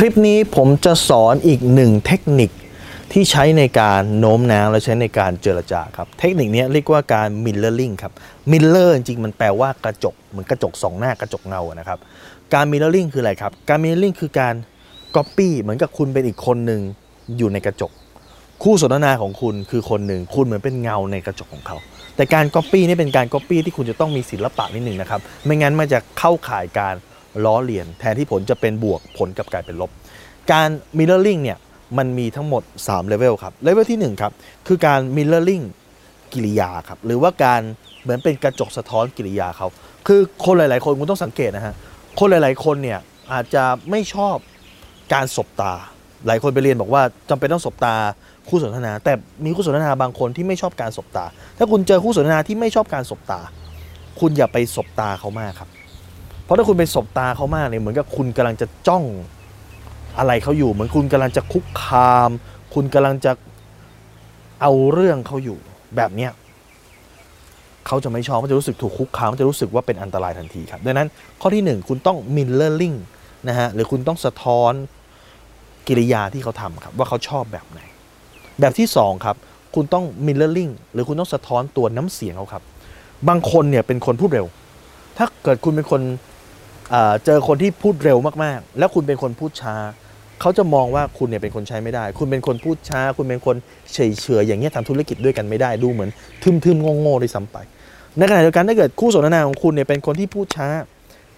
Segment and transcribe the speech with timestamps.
[0.00, 2.50] คลิปนี้ผมจะสอนอีกหนึ่งเทคนิค
[3.12, 8.12] ที่ใช้ในการโน้มน้าวและใช้ในการเจรจาครับ เทคนิคนี้เรียกว่าการ mirroring ครับ
[8.50, 11.98] mirror จริงมันแปลว่ากระจกเหมือนกระจกสองหน้ากระจกเงาอะนะครับ
[12.54, 14.54] การ mirroring คืออะไรครับ การ mirroring คือการ
[15.16, 16.80] copy เหมือนกับคุณเป็นอีกคนหนึ่ง
[17.36, 17.92] อยู่ในกระจก
[18.62, 21.76] คู่สนทนาของคุณคือคนหนึ่งคุณเหมือนเป็นเงาในกระจกของเขา
[22.16, 26.94] แต่การ Copy นี่เป็นการ Copy ที่คุณจะต้องมีศิลปะนิดหนึ่งนะครับไม่งั้นมันจะเข้าข่ายการ
[27.44, 29.90] ล้อเลียน แทนที่ผลจะเป็นบวกผลกลับกลายเป็นลบ
[30.52, 30.68] การ
[30.98, 31.58] Mirroring เนี่ย
[31.98, 34.32] มันมีทั้งหมด3เลเวลครับเลเวลที่1ครับ
[34.66, 35.64] คือการ Mirroring
[36.32, 37.60] กิริยาครับหรือว่าการ
[38.02, 39.68] เหมือนเป็นกระจกสะท้อนกิริยาเขา
[40.06, 41.74] คือคนหลาย ๆ คนคุณต้องสังเกตนะฮะ
[42.18, 42.98] คนหลาย ๆ คนเนี่ย
[43.32, 44.36] อาจจะไม่ชอบ
[45.14, 45.72] การสบตา
[46.26, 47.94] หลายคนไปเรียนบอกว่าจำเป็นต้องสบตา
[48.48, 49.12] คู่สนทนา แต่
[49.44, 51.24] มีคู่สนทนาบางคนที่ไม่ชอบการสบตา
[51.58, 53.40] ถ้าคุณเจอคู่สนทนาที่ไม่ชอบการสบตา
[54.20, 55.68] คุณอย่าไปสบตาเขามากครับ
[56.48, 59.04] เพราะถ้าคุณไปสบตาเขามากเนี่ยเหมือนกับคุณกำลังจะจ้อง
[60.18, 62.30] อะไรเขาอยู่ เหมือนคุณกำลังจะคุกคาม
[62.74, 63.32] คุณกำลังจะ
[64.62, 65.58] เอาเรื่องเขาอยู่
[65.96, 66.32] แบบเนี้ย
[67.86, 71.08] เขาจะไม่ชอบเขาจะรู้สึกถูกคุกคามเขาจะรู้สึกว่าเป็นอันตรายทันทีครับดังนั้น
[71.40, 72.96] ข้อที่หนึ่งคุณต้อง mirroring
[73.48, 74.72] นะฮะหรือคุณต้องสะท้อน
[75.88, 77.80] กิริยาที่เขาทำครับว่าเขาชอบแบบไหน
[78.60, 79.36] แบบที่สองครับ
[79.74, 82.62] คุณต้อง mirroring หรือคุณต้องสะท้อนตัวน้ำเสียงเขาครับ
[83.28, 84.46] บางคนเนี่ยเป็นคนพูดเร็ว
[85.16, 86.00] ถ้าเกิดคุณเป็นคน
[87.24, 89.74] เจอคนที่พูดเร็วมากๆ แล้วคุณเป็นคนพูดช้า
[90.40, 93.56] เขาจะมองว่าคุณเนี่ยเป็นคนใช้ไม่ได้ คุณเป็นคนพูดช้า คุณเป็นคน
[93.92, 96.10] เฉยเฉยอย่างเงี้ยทำธุรกิจด้วยกันไม่ได้ดูเหมือน
[96.42, 97.56] ทึมๆโง่ๆด้วยซ้ำไป
[98.18, 100.68] ในขณะเดียวกันถ้าเกิดคู่สนทนาของคุณเนี่ยเป็นคนที่พูดช้า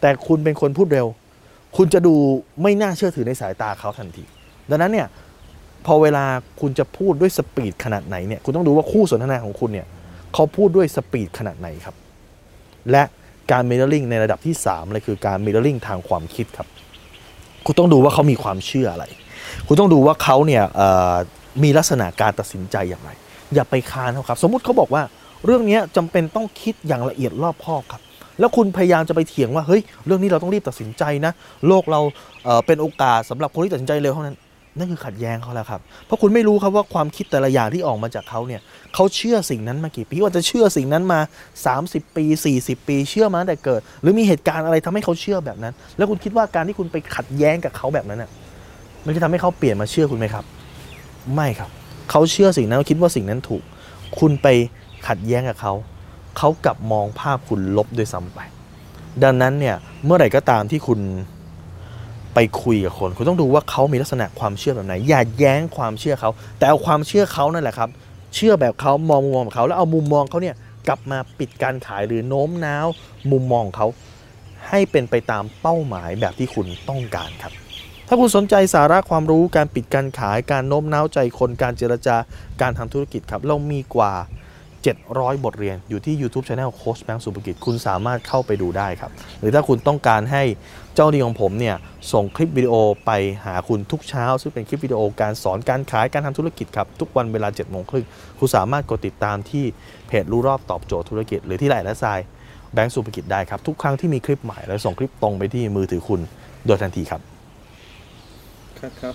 [0.00, 1.06] แต่คุณเป็นคนพูดเร็ว
[1.76, 2.14] คุณจะดู
[2.62, 4.24] ไม่น่าเชื่อถือในสายตาเขาทันที
[4.70, 5.06] ดังนั้นเนี่ย
[5.86, 6.24] พอเวลา
[6.60, 9.86] คุณจะพูดด้วยสปีดขนาดไหนเนี่ยคุณต้องดูว่าคู่สนทนาของคุณเนี่ย
[10.34, 11.94] เขาพูดด้วยสปีดขนาดไหนครับ
[12.90, 13.02] และ
[13.52, 16.68] การ mirroring ในระดับที่3เลยคือการ mirroring ทางความคิดครับ
[17.66, 19.04] คุณต้องดูว่าเขามีความเชื่ออะไร
[19.66, 20.62] คุณต้องดูว่าเขาเนี่ย
[21.62, 23.10] มีลักษณะการตัดสินใจอย่างไร
[23.54, 25.02] อย่าไปคานเขาครับ สมมุติเขาบอกว่า
[25.44, 28.02] เรื่องนี้ยจำเป็นต้องคิดอย่างละเอียดรอบคอบครับ
[28.38, 31.32] แล้วคุณพยายามจะไปเถียงว่าเฮ้ยเรื่องนี้เราต้องรีบตัดสินใจนะ
[31.68, 32.00] โลกเรา
[32.44, 34.36] เเป็นโอกาสสำหรับคนที่ตัดสินใจเร็วเท่านั้น
[34.78, 38.60] นั่นคือขัดแย้งเขาแล้วครับ เพราะคุณไม่รู้ครับว่าความคิดแต่ละอย่างที่ออกมาจากเขาเนี่ย
[38.94, 41.20] เขาเชื่อสิ่งนั้นมากี่ปีว่าจะเชื่อสิ่งนั้นมา
[41.68, 42.24] 30 ปี
[42.56, 48.30] 40 ปี เชื่อมาตั้งแต่เกิด หรือมีเหตุการณ์อะไรทำให้เขาเชื่อแบบนั้น แล้วคุณคิดว่าการที่คุณไปขัดแย้งกับเขาแบบนั้นน่ะ
[49.06, 50.44] มันจะทำให้เขาเปลี่ยนมาเชื่อคุณไหมครับ
[51.34, 51.70] ไม่ครับ
[52.10, 53.62] เขาเชื่อสิ่งนั้นคิดว่าสิ่งนั้นถูก
[54.18, 54.48] คุณไป
[55.08, 55.72] ขัดแย้งกับเขา
[56.38, 58.40] เขากลับมองภาพคุณลบด้วยซ้ำไป
[59.22, 61.00] ดังนั้นเนี่ยเมื่อไหร่ก็ตามที่คุณ
[62.34, 67.88] ไปคุยกับคน คุณต้องดูว่าเขามีลักษณะความเชื่อแบบไหน อย่าแย้งความเชื่อเขา แต่เอาความเชื่อเขานั่นแหละครับ
[68.34, 70.56] เชื่อแบบเขามองมุมมองของเขา แล้วเอามุมมองเขาเนี่ย
[70.88, 72.86] กลับมาปิดการขายหรือโน้มน้าว
[73.30, 73.86] มุมมองเขา
[74.68, 77.52] ให้เป็นไปตามเป้าหมายแบบที่คุณต้องการครับ
[78.08, 82.16] ถ้าคุณสนใจสาระความรู้การปิดการขายการโน้มน้าวใจคนการเจรจา
[82.60, 84.12] การทำธุรกิจครับเรามีกว่า
[84.84, 89.10] 700 บทเรียนอยู่ที่ YouTube Channel โค้ชแบงค์สุภกิจ คุณสามารถเข้าไปดูได้ครับ
[89.40, 90.42] หรือถ้าคุณต้องการให้
[90.94, 91.76] เจ้าดีของผมเนี่ย
[92.12, 92.74] ส่งคลิปวิดีโอ
[93.06, 93.10] ไป
[93.44, 98.06] หาคุณทุกเช้า ซึ่งเป็นคลิปวิดีโอการสอนการขายการทำธุรกิจครับ ทุกวันเวลา7โมงครึ่ง
[98.38, 99.64] คุณสามารถกดติดตามที่
[100.06, 102.18] เพจรู้รอบตอบโจทย์ธุรกิจ หรือที่ไลน์และทราย
[102.74, 106.20] แบงค์สุภกิจได้ครับทุกครั้งที่มีคลิปใหม่เราส่งคลิปตรงไปที่มือถือคุณ
[106.66, 107.20] โดยทันทีครับ
[108.78, 109.14] ครับครับ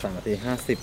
[0.00, 0.78] สามนาทีห้าสิบ